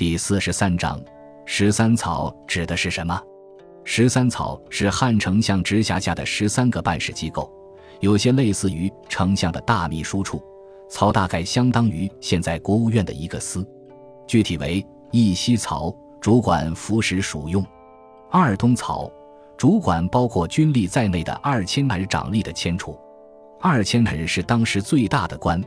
[0.00, 0.98] 第四十三章，
[1.44, 3.22] 十三草指的是什么？
[3.84, 7.52] 十三草是汉丞相直辖下的十三个办事机构，
[8.00, 10.42] 有些类似于丞相的大秘书处。
[10.88, 13.62] 曹大概相当于现在国务院的一个司，
[14.26, 17.62] 具体为一西曹，主管服食属用；
[18.30, 19.12] 二东曹，
[19.58, 22.98] 主管包括军吏在内的二千人掌吏的迁除。
[23.60, 25.62] 二千人是当时最大的官，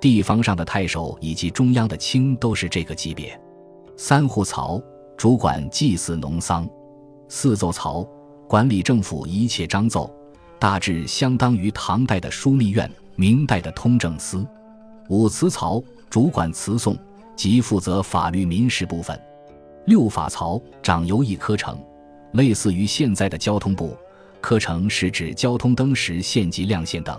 [0.00, 3.40] 地方上的太守以及中央的卿都是这个级别。
[3.98, 4.78] 三户曹
[5.16, 6.68] 主管祭祀农桑，
[7.30, 8.06] 四奏曹
[8.46, 10.14] 管理政府一切章奏，
[10.58, 14.46] 大致相当于唐代的枢密院、明代的通政司。
[15.08, 16.94] 五祠曹主管词讼
[17.34, 19.18] 及负责法律民事部分。
[19.86, 21.82] 六法曹掌邮驿科程，
[22.32, 23.96] 类似于现在的交通部。
[24.42, 27.18] 科程是指交通灯时限级亮线等。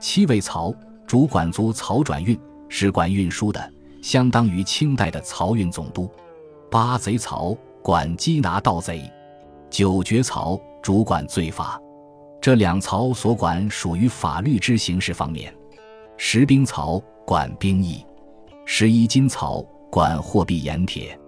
[0.00, 0.74] 七位曹
[1.06, 2.38] 主管足曹转运，
[2.70, 3.72] 是管运输的。
[4.00, 6.10] 相当于清代的漕运总督，
[6.70, 9.10] 八贼曹管缉拿盗贼，
[9.70, 11.80] 九绝曹主管罪法，
[12.40, 15.54] 这两曹所管属于法律之刑事方面。
[16.16, 18.04] 十兵曹管兵役，
[18.64, 21.18] 十一金曹管货币盐铁，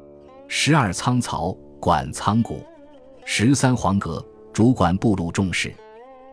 [0.49, 2.65] 十二仓曹管仓谷，
[3.25, 5.73] 十三黄阁主管部路重事。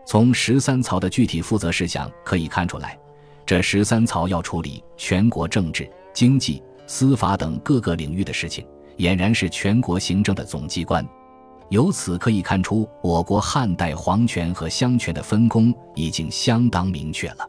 [0.06, 2.98] 从十三曹的具体负责事项可以看出来，
[3.44, 5.88] 这十三曹要处理全国政治。
[6.12, 11.06] 经济、司法等各个领域的事情，俨然是全国行政的总机关。
[11.70, 17.48] 由此可以看出，我国汉代皇权和相权的分工已经相当明确了。